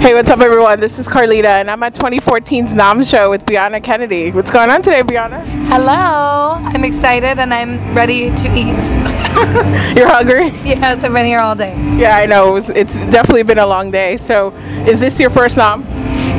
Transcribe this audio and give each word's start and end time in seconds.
Hey, 0.00 0.14
what's 0.14 0.30
up, 0.30 0.40
everyone? 0.40 0.78
This 0.78 0.98
is 1.00 1.08
Carlita, 1.08 1.44
and 1.44 1.68
I'm 1.68 1.82
at 1.82 1.92
2014's 1.92 2.72
NAMM 2.72 3.08
show 3.10 3.30
with 3.30 3.44
Breanna 3.44 3.82
Kennedy. 3.82 4.30
What's 4.30 4.50
going 4.50 4.70
on 4.70 4.80
today, 4.80 5.02
Breanna? 5.02 5.44
Hello. 5.66 6.52
I'm 6.54 6.84
excited 6.84 7.40
and 7.40 7.52
I'm 7.52 7.94
ready 7.96 8.30
to 8.30 8.48
eat. 8.56 8.68
You're 9.96 10.08
hungry? 10.08 10.50
yes, 10.64 11.02
I've 11.02 11.12
been 11.12 11.26
here 11.26 11.40
all 11.40 11.56
day. 11.56 11.74
Yeah, 11.98 12.16
I 12.16 12.26
know. 12.26 12.50
It 12.50 12.52
was, 12.52 12.70
it's 12.70 12.94
definitely 13.08 13.42
been 13.42 13.58
a 13.58 13.66
long 13.66 13.90
day. 13.90 14.16
So, 14.16 14.54
is 14.86 15.00
this 15.00 15.18
your 15.18 15.30
first 15.30 15.56
NAMM? 15.56 15.82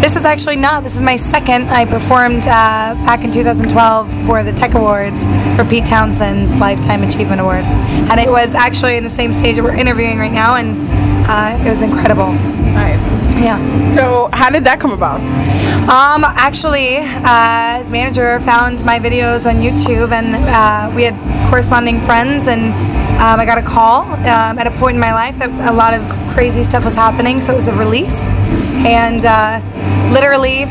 This 0.02 0.16
is 0.16 0.24
actually 0.24 0.56
not. 0.56 0.84
This 0.84 0.96
is 0.96 1.02
my 1.02 1.18
second. 1.18 1.68
I 1.70 1.84
performed 1.84 2.44
uh, 2.48 2.96
back 3.06 3.26
in 3.26 3.32
2012 3.32 4.26
for 4.26 4.42
the 4.42 4.54
Tech 4.54 4.74
Awards 4.74 5.26
for 5.58 5.66
Pete 5.66 5.86
Townsend's 5.86 6.58
Lifetime 6.60 7.04
Achievement 7.04 7.42
Award. 7.42 7.66
And 7.66 8.22
it 8.22 8.30
was 8.30 8.56
actually 8.56 8.96
in 8.96 9.04
the 9.04 9.10
same 9.10 9.34
stage 9.34 9.58
that 9.58 9.64
we're 9.64 9.76
interviewing 9.76 10.18
right 10.18 10.32
now, 10.32 10.56
and 10.56 10.88
uh, 11.28 11.62
it 11.64 11.68
was 11.70 11.82
incredible. 11.82 12.32
Nice. 12.32 13.19
Yeah. 13.40 13.94
So, 13.96 14.30
how 14.34 14.50
did 14.50 14.66
that 14.66 14.80
come 14.80 14.92
about? 14.92 15.22
Um, 15.90 16.24
actually, 16.24 16.98
uh, 16.98 17.78
his 17.78 17.90
manager 17.90 18.40
found 18.42 18.84
my 18.84 19.00
videos 19.00 19.50
on 19.50 19.62
YouTube, 19.62 20.12
and 20.12 20.36
uh, 20.36 20.94
we 20.94 21.04
had 21.04 21.16
corresponding 21.50 22.00
friends, 22.02 22.48
and 22.48 22.74
um, 23.20 23.40
I 23.40 23.46
got 23.46 23.58
a 23.58 23.62
call 23.62 24.04
um, 24.04 24.60
at 24.60 24.68
a 24.68 24.72
point 24.72 24.96
in 24.96 25.00
my 25.00 25.14
life 25.14 25.38
that 25.40 25.50
a 25.70 25.74
lot 25.74 25.94
of 25.94 26.02
crazy 26.34 26.64
stuff 26.64 26.84
was 26.84 26.96
happening, 26.96 27.40
so 27.40 27.54
it 27.54 27.56
was 27.56 27.70
a 27.70 27.74
release, 27.74 28.28
and 28.86 29.26
uh, 29.26 29.62
literally 30.14 30.66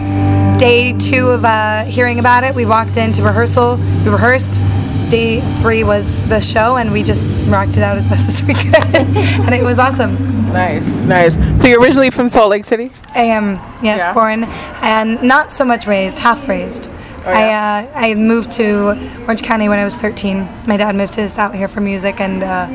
day 0.59 0.93
two 0.99 1.29
of 1.29 1.45
uh, 1.45 1.85
hearing 1.85 2.19
about 2.19 2.45
it, 2.45 2.55
we 2.55 2.67
walked 2.67 2.97
into 2.97 3.23
rehearsal, 3.23 3.77
we 4.05 4.11
rehearsed. 4.11 4.61
Day 5.09 5.41
three 5.63 5.85
was 5.85 6.21
the 6.29 6.39
show, 6.39 6.77
and 6.77 6.93
we 6.93 7.03
just 7.03 7.27
rocked 7.47 7.79
it 7.79 7.83
out 7.83 7.97
as 7.97 8.05
best 8.05 8.29
as 8.29 8.43
we 8.45 8.53
could, 8.53 8.75
and 8.95 9.55
it 9.55 9.65
was 9.65 9.79
awesome. 9.79 10.38
Nice, 10.53 10.85
nice. 11.05 11.61
So, 11.63 11.69
you're 11.69 11.81
originally 11.81 12.11
from 12.11 12.29
Salt 12.29 12.51
Lake 12.51 12.65
City? 12.65 12.91
I 13.15 13.23
am, 13.23 13.55
yes, 13.83 13.99
Yeah. 13.99 14.13
born 14.13 14.45
and 14.83 15.23
not 15.23 15.53
so 15.53 15.65
much 15.65 15.87
raised, 15.87 16.19
half 16.19 16.49
raised. 16.49 16.89
Oh, 17.27 17.33
yeah? 17.33 17.87
I 17.95 18.09
uh, 18.09 18.13
I 18.13 18.15
moved 18.15 18.51
to 18.53 18.89
Orange 19.25 19.43
County 19.43 19.69
when 19.69 19.79
I 19.79 19.85
was 19.85 19.97
13. 19.97 20.49
My 20.67 20.77
dad 20.77 20.95
moved 20.95 21.19
us 21.19 21.37
out 21.39 21.55
here 21.55 21.69
for 21.69 21.81
music, 21.81 22.21
and 22.21 22.43
uh, 22.43 22.69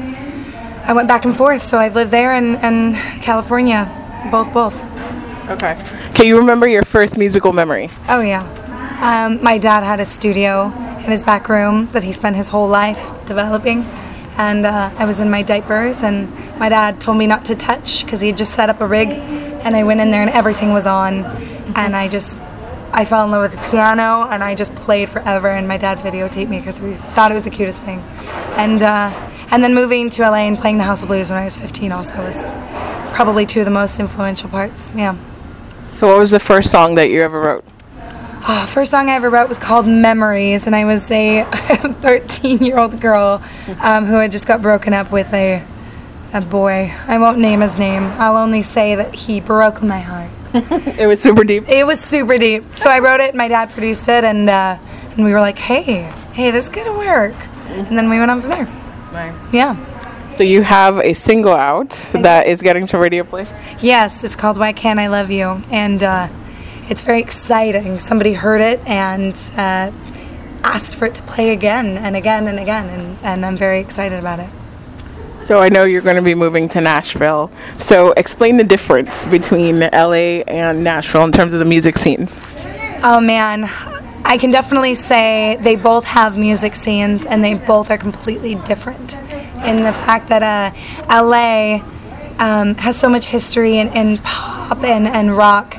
I 0.85 0.93
went 0.93 1.07
back 1.07 1.25
and 1.25 1.35
forth. 1.35 1.61
So 1.63 1.79
I've 1.79 1.95
lived 1.95 2.11
there 2.11 2.33
and, 2.33 2.57
and 2.57 2.95
California, 3.23 3.89
both 4.31 4.53
both. 4.53 4.83
Okay. 5.49 5.75
Can 6.13 6.27
you 6.27 6.37
remember 6.37 6.67
your 6.67 6.83
first 6.85 7.17
musical 7.17 7.51
memory? 7.53 7.89
Oh 8.09 8.21
yeah. 8.21 8.43
Um, 9.01 9.43
my 9.43 9.57
dad 9.57 9.83
had 9.83 9.99
a 9.99 10.05
studio 10.05 10.67
in 10.99 11.11
his 11.11 11.23
back 11.23 11.49
room 11.49 11.87
that 11.87 12.03
he 12.03 12.13
spent 12.13 12.35
his 12.35 12.47
whole 12.49 12.67
life 12.67 13.11
developing, 13.25 13.83
and 14.37 14.65
uh, 14.65 14.91
I 14.97 15.05
was 15.05 15.19
in 15.19 15.29
my 15.29 15.41
diapers, 15.41 16.01
and 16.01 16.33
my 16.57 16.69
dad 16.69 16.99
told 16.99 17.17
me 17.17 17.27
not 17.27 17.45
to 17.45 17.55
touch 17.55 18.03
because 18.03 18.21
he 18.21 18.27
had 18.27 18.37
just 18.37 18.53
set 18.53 18.69
up 18.69 18.81
a 18.81 18.87
rig, 18.87 19.09
and 19.09 19.75
I 19.75 19.83
went 19.83 20.01
in 20.01 20.11
there 20.11 20.21
and 20.21 20.31
everything 20.31 20.73
was 20.73 20.85
on, 20.85 21.25
and 21.75 21.95
I 21.95 22.07
just 22.07 22.37
I 22.91 23.05
fell 23.05 23.25
in 23.25 23.31
love 23.31 23.51
with 23.51 23.59
the 23.59 23.69
piano, 23.69 24.27
and 24.29 24.43
I 24.43 24.55
just 24.55 24.75
played 24.75 25.09
forever, 25.09 25.49
and 25.49 25.67
my 25.67 25.77
dad 25.77 25.97
videotaped 25.97 26.49
me 26.49 26.59
because 26.59 26.77
he 26.79 26.93
thought 27.15 27.31
it 27.31 27.33
was 27.33 27.43
the 27.43 27.49
cutest 27.49 27.81
thing, 27.81 27.99
and 28.57 28.81
uh, 28.83 29.11
and 29.51 29.63
then 29.63 29.75
moving 29.75 30.09
to 30.11 30.21
LA 30.23 30.47
and 30.47 30.57
playing 30.57 30.77
the 30.77 30.83
House 30.83 31.03
of 31.03 31.09
Blues 31.09 31.29
when 31.29 31.39
I 31.39 31.45
was 31.45 31.57
15 31.57 31.91
also 31.91 32.23
was 32.23 32.43
probably 33.13 33.45
two 33.45 33.59
of 33.59 33.65
the 33.65 33.71
most 33.71 33.99
influential 33.99 34.49
parts. 34.49 34.91
Yeah. 34.95 35.15
So, 35.91 36.07
what 36.07 36.17
was 36.17 36.31
the 36.31 36.39
first 36.39 36.71
song 36.71 36.95
that 36.95 37.09
you 37.09 37.21
ever 37.21 37.39
wrote? 37.39 37.65
Oh, 38.45 38.65
first 38.69 38.91
song 38.91 39.09
I 39.09 39.13
ever 39.13 39.29
wrote 39.29 39.47
was 39.49 39.59
called 39.59 39.87
Memories, 39.87 40.67
and 40.67 40.75
I 40.75 40.85
was 40.85 41.09
a 41.11 41.43
13 42.01 42.63
year 42.63 42.77
old 42.77 42.99
girl 42.99 43.41
um, 43.79 44.05
who 44.05 44.15
had 44.15 44.31
just 44.31 44.47
got 44.47 44.61
broken 44.61 44.93
up 44.93 45.11
with 45.11 45.33
a, 45.33 45.65
a 46.33 46.41
boy. 46.41 46.93
I 47.07 47.17
won't 47.17 47.39
name 47.39 47.61
his 47.61 47.79
name, 47.79 48.03
I'll 48.03 48.37
only 48.37 48.61
say 48.61 48.95
that 48.95 49.15
he 49.15 49.39
broke 49.39 49.81
my 49.81 49.99
heart. 49.99 50.31
It 50.99 51.07
was 51.07 51.19
super 51.19 51.43
deep. 51.43 51.67
It 51.67 51.87
was 51.87 51.99
super 51.99 52.37
deep. 52.37 52.75
So 52.75 52.89
I 52.89 52.99
wrote 52.99 53.19
it, 53.19 53.33
my 53.33 53.47
dad 53.47 53.71
produced 53.71 54.07
it, 54.07 54.23
and, 54.23 54.49
uh, 54.49 54.77
and 55.15 55.25
we 55.25 55.33
were 55.33 55.39
like, 55.39 55.57
hey, 55.57 56.03
hey, 56.33 56.51
this 56.51 56.69
could 56.69 56.85
work. 56.95 57.33
And 57.67 57.97
then 57.97 58.07
we 58.09 58.19
went 58.19 58.29
on 58.29 58.39
from 58.39 58.51
there. 58.51 58.65
Nice. 59.11 59.53
Yeah. 59.53 59.89
So, 60.31 60.43
you 60.43 60.63
have 60.63 60.97
a 60.97 61.13
single 61.13 61.53
out 61.53 61.91
that 62.13 62.47
is 62.47 62.63
getting 62.63 62.87
some 62.87 62.99
radio 62.99 63.23
play? 63.23 63.45
Yes, 63.81 64.23
it's 64.23 64.35
called 64.35 64.57
Why 64.57 64.73
Can't 64.73 64.99
I 64.99 65.05
Love 65.05 65.29
You? 65.29 65.61
And 65.69 66.01
uh, 66.01 66.27
it's 66.89 67.01
very 67.01 67.21
exciting. 67.21 67.99
Somebody 67.99 68.33
heard 68.33 68.61
it 68.61 68.79
and 68.87 69.35
uh, 69.55 69.91
asked 70.63 70.95
for 70.95 71.05
it 71.05 71.15
to 71.15 71.23
play 71.23 71.51
again 71.51 71.97
and 71.97 72.15
again 72.15 72.47
and 72.47 72.59
again, 72.59 72.89
and, 72.89 73.17
and 73.23 73.45
I'm 73.45 73.57
very 73.57 73.79
excited 73.79 74.19
about 74.19 74.39
it. 74.39 74.49
So 75.45 75.59
I 75.59 75.67
know 75.67 75.83
you're 75.83 76.01
going 76.01 76.15
to 76.15 76.21
be 76.21 76.35
moving 76.35 76.69
to 76.69 76.79
Nashville. 76.79 77.51
So 77.77 78.13
explain 78.13 78.55
the 78.55 78.63
difference 78.63 79.27
between 79.27 79.81
LA 79.81 80.41
and 80.47 80.83
Nashville 80.85 81.25
in 81.25 81.33
terms 81.33 81.51
of 81.51 81.59
the 81.59 81.65
music 81.65 81.97
scenes. 81.97 82.33
Oh 83.03 83.19
man, 83.19 83.69
I 84.23 84.37
can 84.37 84.51
definitely 84.51 84.95
say 84.95 85.57
they 85.59 85.75
both 85.75 86.05
have 86.05 86.37
music 86.37 86.75
scenes 86.75 87.25
and 87.25 87.43
they 87.43 87.55
both 87.55 87.91
are 87.91 87.97
completely 87.97 88.55
different. 88.55 89.17
In 89.65 89.83
the 89.83 89.91
fact 89.91 90.29
that 90.29 90.43
uh, 90.43 91.21
LA 91.21 91.83
um, 92.39 92.75
has 92.75 92.97
so 92.97 93.09
much 93.09 93.25
history 93.25 93.77
in, 93.77 93.89
in 93.89 94.17
pop 94.19 94.81
and, 94.83 95.07
and 95.07 95.35
rock, 95.35 95.77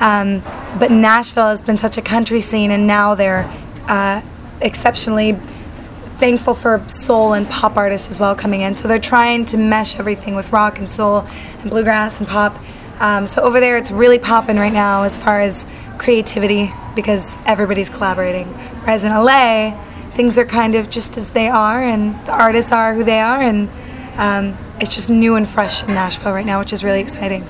um, 0.00 0.40
but 0.78 0.90
Nashville 0.90 1.48
has 1.48 1.62
been 1.62 1.76
such 1.76 1.96
a 1.96 2.02
country 2.02 2.40
scene 2.40 2.70
and 2.70 2.86
now 2.86 3.14
they're 3.14 3.50
uh, 3.88 4.22
exceptionally 4.60 5.32
thankful 6.16 6.54
for 6.54 6.82
soul 6.88 7.34
and 7.34 7.48
pop 7.48 7.76
artists 7.76 8.10
as 8.10 8.18
well 8.18 8.34
coming 8.34 8.62
in. 8.62 8.74
So 8.74 8.88
they're 8.88 8.98
trying 8.98 9.44
to 9.46 9.58
mesh 9.58 9.98
everything 9.98 10.34
with 10.34 10.52
rock 10.52 10.78
and 10.78 10.88
soul 10.88 11.26
and 11.60 11.70
bluegrass 11.70 12.18
and 12.18 12.28
pop. 12.28 12.58
Um, 13.00 13.26
so 13.26 13.42
over 13.42 13.60
there, 13.60 13.76
it's 13.76 13.90
really 13.90 14.18
popping 14.18 14.56
right 14.56 14.72
now 14.72 15.02
as 15.02 15.16
far 15.16 15.40
as 15.40 15.66
creativity 15.98 16.72
because 16.94 17.38
everybody's 17.44 17.90
collaborating. 17.90 18.46
Whereas 18.84 19.04
in 19.04 19.12
LA, 19.12 19.78
things 20.12 20.38
are 20.38 20.46
kind 20.46 20.74
of 20.74 20.88
just 20.88 21.18
as 21.18 21.30
they 21.30 21.48
are, 21.48 21.82
and 21.82 22.14
the 22.26 22.32
artists 22.32 22.72
are 22.72 22.94
who 22.94 23.04
they 23.04 23.20
are, 23.20 23.42
and 23.42 23.68
um, 24.16 24.56
it's 24.80 24.94
just 24.94 25.10
new 25.10 25.34
and 25.34 25.46
fresh 25.46 25.82
in 25.82 25.88
Nashville 25.88 26.32
right 26.32 26.46
now, 26.46 26.58
which 26.58 26.72
is 26.72 26.82
really 26.82 27.00
exciting. 27.00 27.46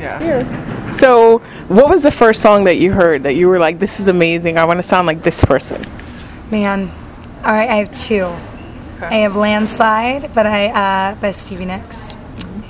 Yeah. 0.00 0.90
So 0.92 1.38
what 1.68 1.88
was 1.88 2.02
the 2.02 2.10
first 2.10 2.42
song 2.42 2.64
that 2.64 2.76
you 2.76 2.92
heard 2.92 3.22
that 3.22 3.34
you 3.34 3.48
were 3.48 3.58
like, 3.58 3.78
this 3.78 4.00
is 4.00 4.08
amazing. 4.08 4.58
I 4.58 4.64
want 4.64 4.78
to 4.78 4.82
sound 4.82 5.06
like 5.06 5.22
this 5.22 5.44
person? 5.44 5.82
Man, 6.50 6.90
all 7.44 7.52
right, 7.52 7.68
I 7.68 7.76
have 7.76 7.92
two. 7.92 8.34
I 9.02 9.20
have 9.22 9.34
Landslide, 9.34 10.34
but 10.34 10.46
I 10.46 10.66
uh, 10.66 11.14
by 11.14 11.30
Stevie 11.32 11.64
Nicks, 11.64 12.14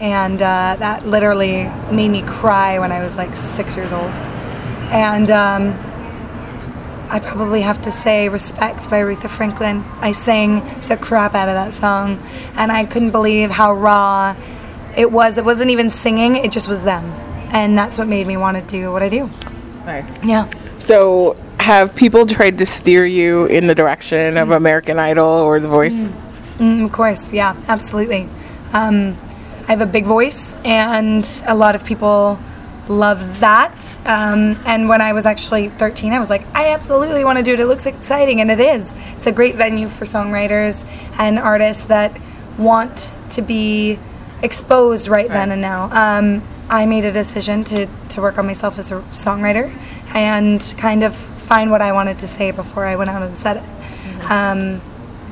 and 0.01 0.41
uh, 0.41 0.77
that 0.79 1.05
literally 1.05 1.65
made 1.91 2.09
me 2.09 2.23
cry 2.23 2.79
when 2.79 2.93
I 2.93 3.03
was 3.03 3.17
like 3.17 3.35
six 3.35 3.77
years 3.77 3.91
old. 3.91 4.11
And 4.93 5.29
um, 5.31 5.77
I 7.09 7.19
probably 7.19 7.63
have 7.63 7.83
to 7.83 7.91
say 7.91 8.29
"Respect" 8.29 8.89
by 8.89 9.01
Aretha 9.01 9.29
Franklin. 9.29 9.85
I 10.01 10.13
sang 10.13 10.65
the 10.83 10.97
crap 10.97 11.35
out 11.35 11.49
of 11.49 11.55
that 11.55 11.75
song, 11.75 12.23
and 12.55 12.71
I 12.71 12.85
couldn't 12.85 13.11
believe 13.11 13.51
how 13.51 13.75
raw 13.75 14.37
it 14.97 15.11
was. 15.11 15.39
It 15.39 15.45
wasn't 15.45 15.71
even 15.71 15.91
singing; 15.91 16.37
it 16.37 16.53
just 16.53 16.69
was 16.69 16.83
them, 16.83 17.05
and 17.53 17.77
that's 17.77 17.99
what 17.99 18.09
made 18.09 18.27
me 18.27 18.37
want 18.37 18.57
to 18.57 18.63
do 18.63 18.93
what 18.93 19.03
I 19.03 19.09
do. 19.09 19.31
Nice. 19.87 20.25
Yeah. 20.25 20.51
So 20.79 21.37
have 21.59 21.95
people 21.95 22.27
tried 22.27 22.59
to 22.59 22.67
steer 22.67 23.05
you 23.05 23.47
in 23.47 23.67
the 23.67 23.75
direction 23.75 24.37
of 24.37 24.51
American 24.51 24.99
Idol 24.99 25.29
or 25.29 25.61
The 25.61 25.69
Voice? 25.69 26.09
Mm, 26.59 26.85
of 26.85 26.93
course, 26.93 27.33
yeah, 27.33 27.55
absolutely. 27.69 28.29
Um, 28.73 29.17
I 29.63 29.73
have 29.73 29.81
a 29.81 29.87
big 29.87 30.05
voice, 30.05 30.57
and 30.65 31.25
a 31.47 31.55
lot 31.55 31.75
of 31.75 31.85
people 31.85 32.39
love 32.89 33.41
that. 33.41 33.99
Um, 34.05 34.57
and 34.67 34.89
when 34.89 35.01
I 35.01 35.13
was 35.13 35.27
actually 35.27 35.69
13, 35.69 36.13
I 36.13 36.19
was 36.19 36.29
like, 36.29 36.45
I 36.57 36.73
absolutely 36.73 37.25
want 37.25 37.39
to 37.39 37.45
do 37.45 37.53
it. 37.53 37.61
It 37.61 37.67
looks 37.67 37.87
exciting, 37.87 38.41
and 38.41 38.51
it 38.51 38.59
is. 38.59 38.95
It's 39.17 39.27
a 39.27 39.33
great 39.33 39.55
venue 39.55 39.89
for 39.89 40.05
songwriters 40.05 40.85
and 41.19 41.39
artists 41.39 41.85
that 41.85 42.19
want 42.59 43.13
to 43.31 43.43
be 43.43 43.99
exposed 44.43 45.09
right, 45.09 45.29
then 45.29 45.51
and 45.51 45.61
now. 45.61 45.91
Um, 45.93 46.43
I 46.69 46.87
made 46.87 47.05
a 47.05 47.13
decision 47.13 47.65
to, 47.65 47.89
to 48.11 48.21
work 48.21 48.39
on 48.39 48.47
myself 48.47 48.79
as 48.79 48.93
a 48.93 49.01
songwriter 49.11 49.77
and 50.15 50.75
kind 50.79 51.03
of 51.03 51.17
find 51.17 51.71
what 51.71 51.83
I 51.83 51.93
wanted 51.93 52.21
to 52.21 52.29
say 52.29 52.53
before 52.53 52.87
I 52.87 52.95
went 52.95 53.11
out 53.11 53.23
and 53.23 53.37
said 53.37 53.57
it. 53.57 54.31
Um, 54.31 54.81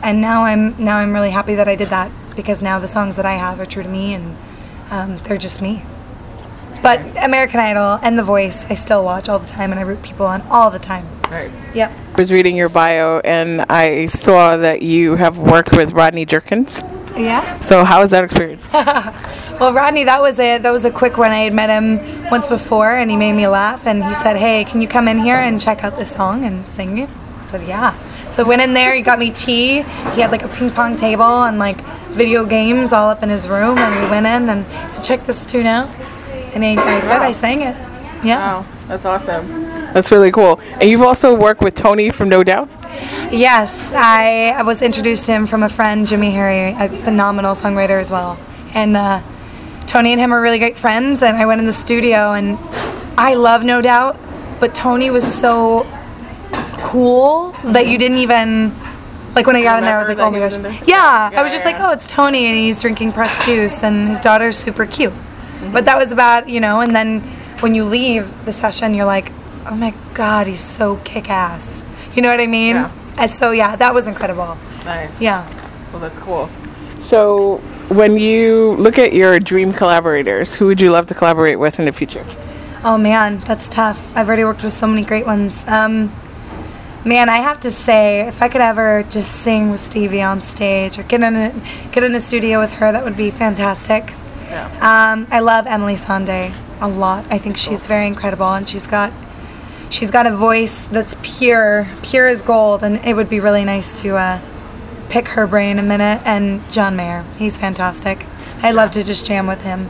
and 0.03 0.21
now 0.21 0.45
I'm 0.45 0.77
now 0.83 0.99
I'm 0.99 1.13
really 1.13 1.31
happy 1.31 1.55
that 1.55 1.69
I 1.69 1.77
did 1.77 1.89
that 1.91 2.11
because 2.35 2.63
now 2.63 2.79
the 2.79 2.89
songs 2.89 3.17
that 3.17 3.27
I 3.27 3.35
have 3.35 3.61
are 3.61 3.67
true 3.67 3.83
to 3.83 3.89
me 3.89 4.15
and 4.15 4.37
um, 4.91 5.19
they're 5.19 5.39
just 5.39 5.63
me. 5.63 5.85
But 6.83 7.01
American 7.23 7.61
Idol 7.61 7.99
and 8.03 8.19
The 8.19 8.23
Voice, 8.23 8.65
I 8.71 8.75
still 8.75 9.05
watch 9.05 9.29
all 9.29 9.39
the 9.39 9.47
time 9.47 9.71
and 9.71 9.81
I 9.81 9.83
root 9.83 10.03
people 10.03 10.27
on 10.27 10.43
all 10.43 10.71
the 10.71 10.79
time. 10.79 11.07
Right. 11.31 11.51
Yep. 11.75 11.91
I 11.91 12.19
was 12.19 12.33
reading 12.33 12.57
your 12.57 12.69
bio 12.69 13.21
and 13.21 13.63
I 13.69 14.07
saw 14.07 14.57
that 14.57 14.83
you 14.83 15.17
have 15.17 15.39
worked 15.39 15.77
with 15.77 15.93
Rodney 15.93 16.25
Jerkins. 16.25 16.83
Yes. 17.19 17.67
So 17.67 17.85
how 17.85 18.01
was 18.01 18.11
that 18.13 18.25
experience? 18.25 18.65
Well, 19.59 19.73
Rodney, 19.73 20.05
that 20.05 20.23
was 20.23 20.39
it. 20.39 20.63
That 20.63 20.71
was 20.71 20.85
a 20.85 20.91
quick 20.91 21.19
one. 21.19 21.33
I 21.33 21.39
had 21.39 21.53
met 21.53 21.69
him 21.69 22.31
once 22.31 22.47
before, 22.47 22.95
and 22.95 23.11
he 23.11 23.17
made 23.17 23.33
me 23.33 23.49
laugh. 23.49 23.89
And 23.89 24.05
he 24.05 24.15
said, 24.15 24.37
"Hey, 24.37 24.65
can 24.65 24.81
you 24.81 24.87
come 24.87 25.09
in 25.09 25.19
here 25.19 25.35
and 25.35 25.61
check 25.61 25.83
out 25.83 25.97
this 25.97 26.13
song 26.13 26.45
and 26.45 26.65
sing 26.69 26.99
it?" 26.99 27.11
I 27.41 27.45
said, 27.45 27.67
"Yeah." 27.67 27.93
So 28.31 28.45
I 28.45 28.47
went 28.47 28.63
in 28.63 28.73
there. 28.73 28.95
He 28.95 29.03
got 29.03 29.19
me 29.19 29.33
tea. 29.33 29.83
He 30.15 30.21
had 30.21 30.31
like 30.31 30.45
a 30.45 30.49
ping 30.49 30.71
pong 30.71 30.95
table 30.95 31.43
and 31.43 31.59
like 31.59 31.81
video 32.11 32.45
games 32.45 32.93
all 32.93 33.11
up 33.11 33.25
in 33.25 33.31
his 33.31 33.49
room. 33.49 33.79
And 33.79 34.01
we 34.01 34.09
went 34.09 34.27
in 34.27 34.49
and 34.49 34.65
he 34.85 34.89
said, 34.89 35.05
"Check 35.05 35.27
this 35.27 35.45
tune 35.45 35.67
out." 35.67 35.89
And 36.55 36.65
I, 36.65 36.75
I 36.75 37.01
did. 37.01 37.09
Wow. 37.09 37.23
I 37.23 37.33
sang 37.33 37.63
it. 37.63 37.75
Yeah. 38.23 38.39
Wow, 38.39 38.67
that's 38.87 39.05
awesome. 39.05 39.49
That's 39.93 40.13
really 40.13 40.31
cool. 40.31 40.61
And 40.81 40.89
you've 40.89 41.03
also 41.03 41.35
worked 41.35 41.63
with 41.63 41.75
Tony 41.75 42.11
from 42.11 42.29
No 42.29 42.45
Doubt. 42.45 42.69
Yes, 43.31 43.93
I, 43.93 44.55
I 44.57 44.63
was 44.63 44.81
introduced 44.81 45.27
to 45.27 45.33
him 45.33 45.47
from 45.47 45.63
a 45.63 45.69
friend, 45.69 46.07
Jimmy 46.07 46.31
Harry, 46.31 46.75
a 46.79 46.89
phenomenal 46.89 47.55
songwriter 47.55 48.01
as 48.01 48.11
well. 48.11 48.39
And 48.73 48.97
uh, 48.97 49.23
Tony 49.87 50.13
and 50.13 50.21
him 50.21 50.33
are 50.33 50.41
really 50.41 50.59
great 50.59 50.79
friends. 50.79 51.23
And 51.23 51.37
I 51.37 51.45
went 51.45 51.61
in 51.61 51.67
the 51.67 51.73
studio, 51.73 52.33
and 52.33 52.59
I 53.19 53.35
love 53.35 53.65
No 53.65 53.83
Doubt, 53.83 54.17
but 54.61 54.75
Tony 54.75 55.11
was 55.11 55.31
so 55.31 55.87
cool 56.83 57.53
that 57.65 57.87
you 57.87 57.99
didn't 57.99 58.19
even. 58.19 58.75
Like 59.35 59.47
when 59.47 59.57
I 59.57 59.63
got 59.63 59.79
in 59.79 59.85
there, 59.85 59.97
I 59.97 59.99
was 60.01 60.09
like, 60.09 60.19
oh 60.19 60.31
my 60.31 60.39
that 60.39 60.39
he 60.39 60.45
was 60.45 60.57
gosh. 60.57 60.81
there? 60.81 60.89
Yeah, 60.89 61.31
Yeah, 61.31 61.41
I 61.41 61.43
was 61.43 61.53
just 61.53 61.65
yeah, 61.65 61.73
like, 61.73 61.79
yeah. 61.79 61.91
oh, 61.91 61.93
it's 61.93 62.07
Tony, 62.07 62.47
and 62.47 62.57
he's 62.57 62.81
drinking 62.81 63.13
pressed 63.13 63.45
juice, 63.45 63.85
and 63.85 64.09
his 64.09 64.19
daughter's 64.21 64.57
super 64.57 64.87
cute. 64.87 65.13
Mm-hmm. 65.13 65.73
But 65.73 65.85
that 65.85 65.99
was 65.99 66.13
about, 66.13 66.49
you 66.49 66.61
know, 66.61 66.81
and 66.81 66.97
then 66.97 67.21
when 67.61 67.75
you 67.75 67.85
leave 67.85 68.47
the 68.47 68.53
session, 68.53 68.95
you're 68.95 69.07
like, 69.07 69.31
oh 69.67 69.77
my 69.77 69.93
God, 70.15 70.47
he's 70.47 70.63
so 70.63 70.97
kick 71.05 71.29
ass. 71.29 71.85
You 72.17 72.23
know 72.23 72.31
what 72.31 72.41
I 72.41 72.47
mean? 72.47 72.89
Yeah. 73.19 73.23
And 73.25 73.31
so, 73.31 73.51
yeah, 73.51 73.77
that 73.77 73.93
was 73.93 74.07
incredible. 74.07 74.57
Nice. 74.85 75.21
Yeah. 75.21 75.47
Well, 75.93 76.01
that's 76.01 76.19
cool. 76.19 76.49
So, 77.01 77.59
when 77.89 78.19
you 78.19 78.75
look 78.75 78.99
at 78.99 79.13
your 79.13 79.39
dream 79.41 79.73
collaborators, 79.73 80.55
who 80.55 80.67
would 80.67 80.81
you 80.81 80.91
love 80.91 81.07
to 81.07 81.15
collaborate 81.15 81.59
with 81.59 81.79
in 81.79 81.87
the 81.87 81.93
future? 81.93 82.25
Oh 82.85 82.97
man, 82.97 83.41
that's 83.41 83.69
tough. 83.69 84.15
I've 84.17 84.29
already 84.29 84.45
worked 84.45 84.63
with 84.63 84.73
so 84.73 84.87
many 84.87 85.05
great 85.05 85.27
ones. 85.27 85.67
Um, 85.67 86.13
man, 87.05 87.29
I 87.29 87.39
have 87.39 87.59
to 87.61 87.73
say, 87.73 88.21
if 88.29 88.41
I 88.41 88.49
could 88.49 88.61
ever 88.61 89.03
just 89.05 89.33
sing 89.33 89.71
with 89.71 89.81
Stevie 89.81 90.23
on 90.23 90.41
stage 90.41 90.99
or 90.99 91.03
get 91.03 91.23
in 91.23 91.35
a 91.35 91.53
get 91.93 92.05
in 92.05 92.15
a 92.15 92.21
studio 92.21 92.61
with 92.61 92.75
her, 92.75 92.93
that 92.93 93.03
would 93.03 93.17
be 93.17 93.31
fantastic. 93.31 94.13
Yeah. 94.45 94.67
Um, 94.81 95.27
I 95.31 95.41
love 95.41 95.65
Emeli 95.67 95.99
Sandé 95.99 96.55
a 96.81 96.89
lot. 96.89 97.25
I 97.31 97.39
think 97.39 97.57
she's 97.57 97.87
very 97.87 98.07
incredible, 98.07 98.53
and 98.53 98.69
she's 98.69 98.87
got 98.87 99.13
she's 99.91 100.11
got 100.11 100.27
a 100.27 100.37
voice 100.37 100.87
that's 100.87 101.17
pure, 101.23 101.89
pure 102.03 102.27
as 102.27 102.43
gold. 102.43 102.83
And 102.83 103.05
it 103.05 103.15
would 103.15 103.29
be 103.29 103.41
really 103.41 103.65
nice 103.65 104.01
to 104.03 104.17
uh, 104.17 104.41
pick 105.09 105.29
her 105.29 105.47
brain 105.47 105.79
a 105.79 105.83
minute. 105.83 106.23
And 106.25 106.69
John 106.71 106.97
Mayer, 106.97 107.25
he's 107.37 107.57
fantastic. 107.57 108.27
I'd 108.63 108.75
love 108.75 108.91
to 108.93 109.05
just 109.05 109.27
jam 109.27 109.47
with 109.47 109.63
him. 109.63 109.89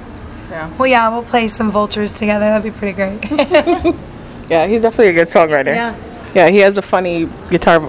Yeah. 0.51 0.71
Well, 0.77 0.87
yeah, 0.89 1.09
we'll 1.09 1.23
play 1.25 1.49
some 1.49 1.71
vultures 1.71 2.13
together. 2.13 2.47
That'd 2.47 2.73
be 2.73 2.77
pretty 2.79 2.95
great. 2.95 3.95
Yeah, 4.49 4.67
he's 4.67 4.83
definitely 4.83 5.09
a 5.09 5.13
good 5.13 5.29
songwriter. 5.29 5.75
Yeah. 5.75 5.95
Yeah, 6.35 6.49
he 6.49 6.59
has 6.59 6.79
a 6.79 6.83
funny 6.83 7.29
guitar 7.51 7.81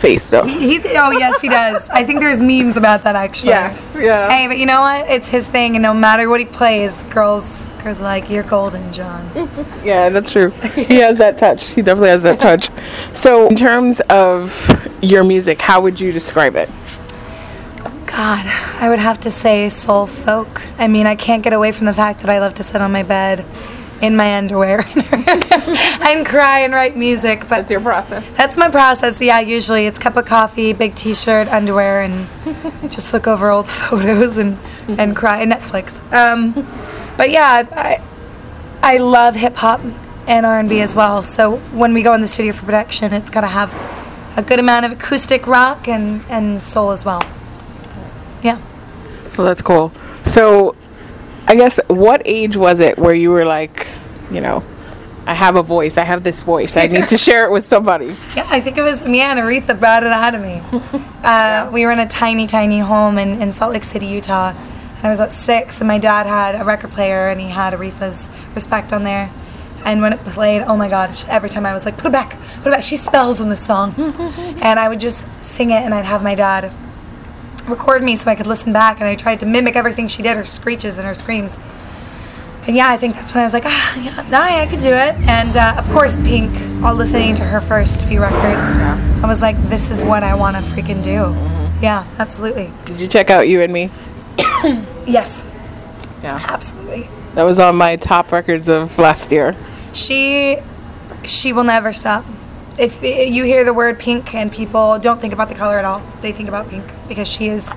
face, 0.00 0.30
though. 0.30 0.44
He, 0.44 0.58
He's 0.70 0.84
oh 0.86 1.10
yes, 1.10 1.40
he 1.40 1.48
does. 1.48 1.88
I 1.90 2.04
think 2.04 2.20
there's 2.20 2.40
memes 2.40 2.76
about 2.76 3.04
that 3.04 3.16
actually. 3.16 3.50
Yes, 3.50 3.96
yeah. 3.98 4.28
Hey, 4.28 4.46
but 4.46 4.58
you 4.58 4.66
know 4.66 4.80
what? 4.80 5.08
It's 5.08 5.28
his 5.28 5.46
thing, 5.46 5.76
and 5.76 5.82
no 5.82 5.94
matter 5.94 6.28
what 6.28 6.40
he 6.40 6.46
plays, 6.46 7.02
girls 7.04 7.70
girls 7.82 8.00
are 8.00 8.04
like 8.04 8.28
you're 8.28 8.42
golden, 8.42 8.92
John. 8.92 9.30
Yeah, 9.84 10.10
that's 10.10 10.32
true. 10.32 10.50
He 10.50 10.96
has 10.96 11.16
that 11.16 11.38
touch. 11.38 11.68
He 11.68 11.80
definitely 11.80 12.10
has 12.10 12.22
that 12.24 12.38
touch. 12.48 12.68
So, 13.14 13.46
in 13.46 13.56
terms 13.56 14.00
of 14.10 14.88
your 15.02 15.24
music, 15.24 15.60
how 15.62 15.80
would 15.80 15.98
you 15.98 16.12
describe 16.12 16.54
it? 16.54 16.68
God, 18.06 18.44
I 18.80 18.88
would 18.88 18.98
have 18.98 19.20
to 19.20 19.30
say 19.30 19.68
soul 19.68 20.06
folk. 20.06 20.60
I 20.78 20.88
mean, 20.88 21.06
I 21.06 21.14
can't 21.14 21.42
get 21.42 21.52
away 21.52 21.72
from 21.72 21.86
the 21.86 21.92
fact 21.94 22.20
that 22.20 22.28
I 22.28 22.38
love 22.40 22.54
to 22.54 22.62
sit 22.62 22.82
on 22.82 22.92
my 22.92 23.02
bed 23.02 23.44
in 24.00 24.16
my 24.16 24.36
underwear 24.36 24.80
and 24.96 26.26
cry 26.26 26.60
and 26.60 26.72
write 26.72 26.96
music, 26.96 27.40
but 27.40 27.48
that's 27.48 27.70
your 27.70 27.80
process. 27.80 28.34
That's 28.34 28.56
my 28.56 28.70
process. 28.70 29.20
Yeah, 29.20 29.40
usually 29.40 29.86
it's 29.86 29.98
cup 29.98 30.16
of 30.16 30.24
coffee, 30.24 30.72
big 30.72 30.94
T-shirt, 30.94 31.48
underwear, 31.48 32.02
and 32.02 32.28
just 32.90 33.12
look 33.12 33.26
over 33.26 33.50
old 33.50 33.68
photos 33.80 34.36
and 34.36 34.58
and 34.88 35.14
cry. 35.14 35.44
Netflix. 35.44 36.00
Um, 36.12 36.66
but 37.16 37.30
yeah, 37.30 37.68
I 37.72 38.02
I 38.82 38.96
love 38.96 39.36
hip 39.36 39.56
hop 39.56 39.80
and 40.26 40.46
R 40.46 40.58
and 40.58 40.68
B 40.68 40.80
as 40.80 40.96
well. 40.96 41.22
So 41.22 41.58
when 41.72 41.92
we 41.92 42.02
go 42.02 42.14
in 42.14 42.20
the 42.20 42.28
studio 42.28 42.52
for 42.52 42.64
production, 42.64 43.12
it's 43.12 43.30
got 43.30 43.42
to 43.42 43.48
have 43.48 43.74
a 44.36 44.42
good 44.42 44.58
amount 44.58 44.86
of 44.86 44.92
acoustic 44.92 45.46
rock 45.46 45.88
and 45.88 46.24
and 46.28 46.62
soul 46.62 46.90
as 46.90 47.04
well. 47.04 47.22
Yeah. 48.42 48.60
Well, 49.36 49.46
that's 49.46 49.62
cool. 49.62 49.92
So, 50.22 50.76
I 51.46 51.54
guess 51.54 51.80
what 51.86 52.22
age 52.24 52.56
was 52.56 52.80
it 52.80 52.98
where 52.98 53.14
you 53.14 53.30
were 53.30 53.44
like, 53.44 53.86
you 54.30 54.40
know, 54.40 54.62
I 55.26 55.34
have 55.34 55.56
a 55.56 55.62
voice. 55.62 55.98
I 55.98 56.04
have 56.04 56.22
this 56.22 56.40
voice. 56.40 56.76
I 56.76 56.86
need 56.86 57.08
to 57.08 57.18
share 57.26 57.46
it 57.46 57.52
with 57.52 57.66
somebody. 57.66 58.16
Yeah, 58.34 58.46
I 58.48 58.60
think 58.60 58.78
it 58.78 58.82
was 58.82 59.04
me 59.04 59.20
and 59.20 59.38
Aretha 59.38 59.78
brought 59.78 60.02
it 60.02 60.12
out 60.12 60.34
of 60.34 60.42
me. 60.42 60.62
Uh, 61.22 61.68
We 61.70 61.84
were 61.84 61.92
in 61.92 61.98
a 61.98 62.08
tiny, 62.08 62.46
tiny 62.46 62.78
home 62.78 63.18
in, 63.18 63.42
in 63.42 63.52
Salt 63.52 63.74
Lake 63.74 63.84
City, 63.84 64.06
Utah. 64.06 64.54
And 64.96 65.06
I 65.06 65.10
was 65.10 65.20
at 65.20 65.32
six, 65.32 65.80
and 65.82 65.86
my 65.88 65.98
dad 65.98 66.26
had 66.26 66.54
a 66.58 66.64
record 66.64 66.92
player, 66.92 67.28
and 67.28 67.38
he 67.38 67.48
had 67.48 67.74
Aretha's 67.74 68.30
Respect 68.54 68.90
on 68.94 69.02
there. 69.04 69.30
And 69.84 70.00
when 70.00 70.14
it 70.14 70.24
played, 70.24 70.62
oh 70.62 70.76
my 70.78 70.88
God, 70.88 71.14
every 71.28 71.50
time 71.50 71.66
I 71.66 71.74
was 71.74 71.84
like, 71.84 71.98
put 71.98 72.06
it 72.06 72.12
back, 72.12 72.38
put 72.62 72.68
it 72.68 72.70
back. 72.70 72.82
She 72.82 72.96
spells 72.96 73.40
in 73.40 73.50
the 73.50 73.56
song. 73.56 73.94
and 73.98 74.78
I 74.78 74.88
would 74.88 74.98
just 75.00 75.42
sing 75.42 75.70
it, 75.70 75.82
and 75.82 75.92
I'd 75.92 76.06
have 76.06 76.22
my 76.22 76.34
dad 76.34 76.72
record 77.68 78.02
me 78.02 78.16
so 78.16 78.30
I 78.30 78.34
could 78.34 78.46
listen 78.46 78.72
back. 78.72 78.98
And 79.00 79.06
I 79.06 79.14
tried 79.14 79.40
to 79.40 79.46
mimic 79.46 79.76
everything 79.76 80.08
she 80.08 80.22
did, 80.22 80.36
her 80.38 80.44
screeches 80.44 80.96
and 80.98 81.06
her 81.06 81.14
screams. 81.14 81.58
And 82.66 82.76
yeah, 82.76 82.88
I 82.88 82.96
think 82.96 83.14
that's 83.14 83.32
when 83.34 83.40
I 83.40 83.44
was 83.44 83.52
like, 83.54 83.64
ah, 83.66 84.00
yeah, 84.00 84.28
no, 84.28 84.38
I 84.40 84.66
could 84.66 84.80
do 84.80 84.90
it. 84.92 85.14
And 85.28 85.56
uh, 85.56 85.74
of 85.78 85.88
course, 85.90 86.16
Pink, 86.16 86.52
all 86.84 86.94
listening 86.94 87.34
to 87.36 87.44
her 87.44 87.60
first 87.60 88.04
few 88.06 88.20
records, 88.20 88.76
I 88.78 89.26
was 89.26 89.40
like, 89.42 89.56
this 89.68 89.90
is 89.90 90.04
what 90.04 90.22
I 90.22 90.34
want 90.34 90.56
to 90.56 90.62
freaking 90.62 91.02
do. 91.02 91.34
Yeah, 91.82 92.06
absolutely. 92.18 92.70
Did 92.84 93.00
you 93.00 93.08
check 93.08 93.30
out 93.30 93.48
You 93.48 93.62
and 93.62 93.72
Me? 93.72 93.90
Yes, 95.06 95.42
Yeah. 96.22 96.38
absolutely. 96.48 97.08
That 97.34 97.44
was 97.44 97.58
on 97.58 97.76
my 97.76 97.96
top 97.96 98.30
records 98.30 98.68
of 98.68 98.96
last 98.98 99.32
year. 99.32 99.56
She, 99.94 100.58
she 101.24 101.52
will 101.52 101.64
never 101.64 101.92
stop. 101.92 102.24
If 102.78 103.02
you 103.02 103.44
hear 103.44 103.64
the 103.64 103.72
word 103.72 103.98
pink 103.98 104.34
and 104.34 104.52
people 104.52 104.98
don't 104.98 105.20
think 105.20 105.32
about 105.32 105.48
the 105.48 105.54
color 105.54 105.78
at 105.78 105.84
all, 105.84 106.02
they 106.20 106.32
think 106.32 106.48
about 106.48 106.68
pink 106.68 106.84
because 107.08 107.26
she 107.28 107.48
is, 107.48 107.72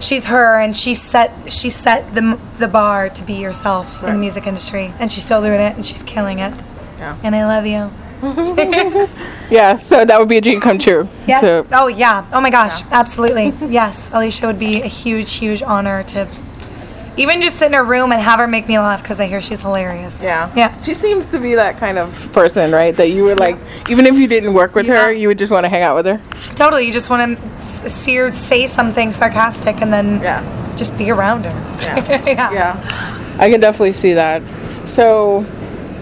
she's 0.00 0.24
her 0.26 0.58
and 0.58 0.76
she 0.76 0.94
set 0.94 1.30
she 1.52 1.70
set 1.70 2.14
the 2.14 2.38
the 2.56 2.68
bar 2.68 3.08
to 3.10 3.22
be 3.22 3.34
yourself 3.34 4.02
in 4.02 4.12
the 4.14 4.18
music 4.18 4.46
industry 4.46 4.92
and 4.98 5.12
she's 5.12 5.24
still 5.24 5.42
doing 5.42 5.60
it 5.60 5.76
and 5.76 5.86
she's 5.86 6.02
killing 6.02 6.38
it. 6.40 6.52
Yeah. 6.98 7.18
And 7.22 7.34
I 7.36 7.44
love 7.46 7.66
you. 7.66 7.90
Yeah, 9.50 9.76
so 9.78 10.04
that 10.04 10.16
would 10.20 10.28
be 10.28 10.36
a 10.36 10.40
dream 10.40 10.60
come 10.60 10.78
true. 10.78 11.08
Yes. 11.26 11.40
to- 11.40 11.66
oh 11.72 11.88
yeah. 11.88 12.24
Oh 12.32 12.40
my 12.40 12.50
gosh. 12.50 12.82
Absolutely. 12.92 13.52
yes. 13.68 14.10
Alicia 14.12 14.46
would 14.46 14.58
be 14.60 14.80
a 14.82 14.86
huge, 14.86 15.32
huge 15.34 15.60
honor 15.62 16.04
to 16.04 16.28
even 17.20 17.40
just 17.42 17.56
sit 17.56 17.66
in 17.66 17.72
her 17.74 17.84
room 17.84 18.12
and 18.12 18.20
have 18.20 18.38
her 18.38 18.46
make 18.48 18.66
me 18.66 18.78
laugh 18.78 19.02
because 19.02 19.20
I 19.20 19.26
hear 19.26 19.40
she's 19.40 19.60
hilarious. 19.60 20.22
yeah. 20.22 20.50
Yeah. 20.56 20.82
She 20.82 20.94
seems 20.94 21.26
to 21.28 21.38
be 21.38 21.54
that 21.54 21.76
kind 21.78 21.98
of 21.98 22.32
person, 22.32 22.72
right? 22.72 22.94
That 22.96 23.08
you 23.10 23.24
would 23.24 23.38
like, 23.38 23.56
even 23.88 24.06
if 24.06 24.16
you 24.18 24.26
didn't 24.26 24.54
work 24.54 24.74
with 24.74 24.86
her, 24.86 25.12
you 25.12 25.28
would 25.28 25.38
just 25.38 25.52
want 25.52 25.64
to 25.64 25.68
hang 25.68 25.82
out 25.82 25.96
with 25.96 26.06
her. 26.06 26.20
Totally. 26.54 26.86
You 26.86 26.92
just 26.92 27.10
want 27.10 27.38
to 27.38 27.60
see 27.60 28.16
her 28.16 28.32
say 28.32 28.66
something 28.66 29.12
sarcastic 29.12 29.80
and 29.82 29.92
then 29.92 30.20
Yeah. 30.22 30.74
just 30.76 30.96
be 30.96 31.10
around 31.10 31.44
her. 31.44 31.50
Yeah. 31.82 32.22
yeah. 32.26 32.52
Yeah. 32.52 33.36
I 33.38 33.50
can 33.50 33.60
definitely 33.60 33.92
see 33.92 34.14
that. 34.14 34.42
So, 34.88 35.42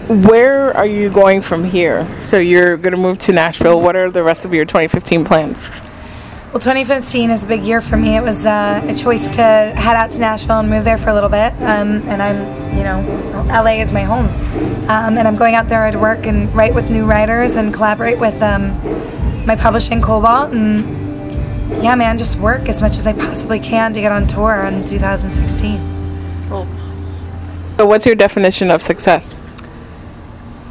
where 0.07 0.75
are 0.75 0.87
you 0.87 1.09
going 1.09 1.41
from 1.41 1.63
here? 1.63 2.07
So, 2.21 2.37
you're 2.37 2.77
going 2.77 2.93
to 2.95 2.97
move 2.99 3.17
to 3.19 3.33
Nashville. 3.33 3.81
What 3.81 3.95
are 3.95 4.09
the 4.09 4.23
rest 4.23 4.45
of 4.45 4.53
your 4.53 4.65
2015 4.65 5.25
plans? 5.25 5.63
Well, 6.51 6.59
2015 6.59 7.29
is 7.29 7.43
a 7.43 7.47
big 7.47 7.61
year 7.61 7.79
for 7.79 7.95
me. 7.95 8.17
It 8.17 8.23
was 8.23 8.43
uh, 8.43 8.81
a 8.83 8.95
choice 8.95 9.29
to 9.35 9.43
head 9.43 9.95
out 9.95 10.09
to 10.13 10.19
Nashville 10.19 10.57
and 10.57 10.67
move 10.67 10.83
there 10.83 10.97
for 10.97 11.11
a 11.11 11.13
little 11.13 11.29
bit. 11.29 11.53
Um, 11.61 12.01
and 12.09 12.23
I'm, 12.23 12.75
you 12.75 12.83
know, 12.83 13.03
LA 13.49 13.73
is 13.73 13.93
my 13.93 14.01
home. 14.01 14.25
Um, 14.89 15.19
and 15.19 15.27
I'm 15.27 15.35
going 15.35 15.53
out 15.53 15.67
there 15.67 15.91
to 15.91 15.99
work 15.99 16.25
and 16.25 16.51
write 16.55 16.73
with 16.73 16.89
new 16.89 17.05
writers 17.05 17.55
and 17.55 17.71
collaborate 17.71 18.17
with 18.17 18.41
um, 18.41 18.69
my 19.45 19.55
publishing 19.55 20.01
Kobalt. 20.01 20.51
And 20.51 21.83
yeah, 21.83 21.93
man, 21.93 22.17
just 22.17 22.39
work 22.39 22.67
as 22.67 22.81
much 22.81 22.97
as 22.97 23.05
I 23.05 23.13
possibly 23.13 23.59
can 23.59 23.93
to 23.93 24.01
get 24.01 24.11
on 24.11 24.25
tour 24.25 24.55
in 24.65 24.83
2016. 24.85 26.47
So, 27.77 27.85
what's 27.85 28.07
your 28.07 28.15
definition 28.15 28.71
of 28.71 28.81
success? 28.81 29.37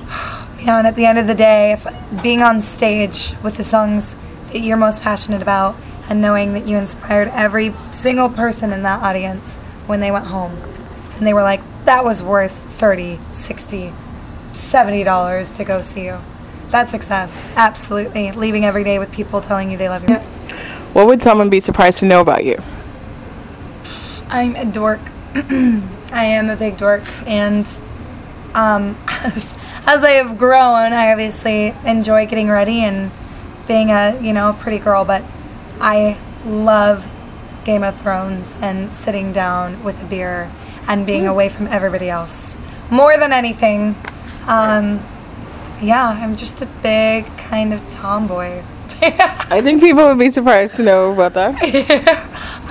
You 0.59 0.67
know, 0.67 0.79
and 0.79 0.89
at 0.89 0.97
the 0.97 1.07
end 1.07 1.21
of 1.21 1.29
the 1.29 1.37
day, 1.37 1.71
if 1.71 1.87
being 2.21 2.43
on 2.43 2.61
stage 2.63 3.35
with 3.45 3.57
the 3.57 3.63
songs 3.63 4.17
that 4.49 4.61
you're 4.61 4.77
most 4.77 5.03
passionate 5.03 5.43
about 5.43 5.77
and 6.09 6.21
knowing 6.21 6.55
that 6.55 6.67
you 6.67 6.77
inspired 6.77 7.29
every 7.29 7.75
single 7.91 8.29
person 8.29 8.73
in 8.73 8.83
that 8.83 9.03
audience 9.03 9.57
when 9.87 10.01
they 10.01 10.11
went 10.11 10.27
home 10.27 10.59
and 11.19 11.27
they 11.27 11.35
were 11.35 11.43
like, 11.43 11.61
that 11.85 12.05
was 12.05 12.23
worth 12.23 12.53
30, 12.53 13.19
60, 13.33 13.93
70 14.53 15.05
dollars 15.05 15.53
to 15.55 15.65
go 15.65 15.81
see 15.81 16.05
you. 16.05 16.19
That's 16.69 16.91
success. 16.91 17.53
Absolutely. 17.57 18.31
Leaving 18.33 18.65
every 18.65 18.85
day 18.85 18.99
with 18.99 19.11
people 19.11 19.41
telling 19.41 19.71
you 19.71 19.79
they 19.79 19.89
love 19.89 20.09
you. 20.09 20.17
What 20.93 21.07
would 21.07 21.23
someone 21.23 21.51
be 21.51 21.61
surprised 21.61 22.01
to 22.01 22.07
know 22.07 22.21
about 22.21 22.45
you? 22.45 22.57
I'm 24.29 24.55
a 24.57 24.65
dork. 24.65 25.01
I 25.35 26.25
am 26.25 26.51
a 26.51 26.57
big 26.57 26.77
dork, 26.77 27.05
and 27.27 27.67
um, 28.55 28.99
as, 29.09 29.55
as 29.87 30.05
I 30.05 30.13
have 30.13 30.39
grown, 30.39 30.93
I 30.93 31.13
obviously 31.13 31.75
enjoy 31.85 32.27
getting 32.27 32.49
ready 32.49 32.81
and 32.81 33.11
being 33.69 33.91
a 33.91 34.19
you 34.21 34.33
know 34.33 34.57
pretty 34.59 34.79
girl. 34.79 35.05
But 35.05 35.23
I 35.81 36.19
love 36.45 37.07
Game 37.65 37.85
of 37.85 38.01
Thrones 38.01 38.57
and 38.61 38.93
sitting 38.95 39.33
down 39.33 39.85
with 39.85 40.03
a 40.03 40.07
beer 40.07 40.51
and 40.89 41.07
being 41.07 41.27
away 41.27 41.49
from 41.49 41.67
everybody 41.69 42.09
else. 42.09 42.57
More 42.91 43.19
than 43.19 43.33
anything, 43.33 43.95
um, 44.47 45.07
yeah, 45.81 46.09
I'm 46.09 46.35
just 46.35 46.63
a 46.63 46.67
big 46.67 47.27
kind 47.37 47.75
of 47.75 47.87
tomboy. 47.89 48.63
I 49.01 49.61
think 49.63 49.81
people 49.81 50.07
would 50.07 50.19
be 50.19 50.31
surprised 50.31 50.75
to 50.77 50.83
know 50.83 51.13
about 51.13 51.35
that. 51.35 51.55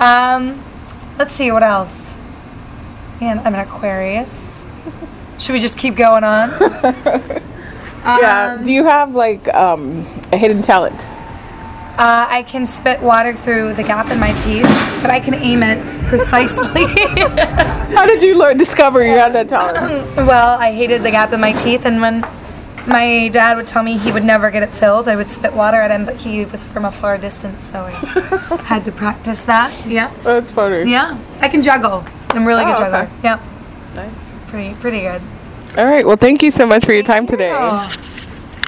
um, 0.00 0.62
let's 1.16 1.32
see 1.32 1.50
what 1.52 1.62
else. 1.62 2.18
Man, 3.20 3.38
I'm 3.38 3.54
an 3.54 3.60
Aquarius. 3.60 4.66
Should 5.38 5.52
we 5.52 5.60
just 5.60 5.78
keep 5.78 5.94
going 5.94 6.24
on? 6.24 6.50
yeah. 8.20 8.56
Um, 8.58 8.64
Do 8.64 8.72
you 8.72 8.84
have 8.84 9.14
like 9.14 9.52
um, 9.54 10.04
a 10.32 10.36
hidden 10.36 10.62
talent? 10.62 11.00
Uh, 11.98 12.26
I 12.30 12.44
can 12.44 12.64
spit 12.64 13.00
water 13.02 13.34
through 13.34 13.74
the 13.74 13.82
gap 13.82 14.10
in 14.12 14.20
my 14.20 14.30
teeth, 14.44 14.98
but 15.02 15.10
I 15.10 15.18
can 15.18 15.34
aim 15.34 15.64
it 15.64 15.84
precisely. 16.06 16.86
How 17.94 18.06
did 18.06 18.22
you 18.22 18.38
learn 18.38 18.56
discover 18.56 19.02
you 19.04 19.10
had 19.16 19.32
that 19.34 19.48
talent? 19.48 20.06
well, 20.16 20.56
I 20.60 20.72
hated 20.72 21.02
the 21.02 21.10
gap 21.10 21.32
in 21.32 21.40
my 21.40 21.50
teeth, 21.52 21.84
and 21.86 22.00
when 22.00 22.24
my 22.86 23.28
dad 23.32 23.56
would 23.56 23.66
tell 23.66 23.82
me 23.82 23.98
he 23.98 24.12
would 24.12 24.22
never 24.24 24.48
get 24.52 24.62
it 24.62 24.70
filled, 24.70 25.08
I 25.08 25.16
would 25.16 25.28
spit 25.28 25.52
water 25.52 25.78
at 25.78 25.90
him, 25.90 26.04
but 26.06 26.14
he 26.16 26.44
was 26.44 26.64
from 26.64 26.84
a 26.84 26.92
far 26.92 27.18
distance, 27.18 27.64
so 27.64 27.80
I 27.82 27.90
had 28.64 28.84
to 28.84 28.92
practice 28.92 29.42
that. 29.46 29.74
Yeah. 29.84 30.12
That's 30.22 30.52
funny. 30.52 30.88
Yeah. 30.88 31.18
I 31.40 31.48
can 31.48 31.62
juggle. 31.62 32.04
I'm 32.30 32.46
really 32.46 32.62
good 32.64 32.74
Oh, 32.74 32.84
juggler. 32.84 32.98
okay. 33.00 33.12
Yeah. 33.24 33.40
Nice. 33.96 34.14
Pretty 34.46 34.74
pretty 34.80 35.00
good. 35.00 35.20
All 35.76 35.84
right. 35.84 36.04
Well, 36.04 36.16
thank 36.16 36.42
you 36.42 36.50
so 36.50 36.66
much 36.66 36.84
for 36.84 36.92
your 36.92 37.02
time 37.04 37.26
today. 37.26 37.52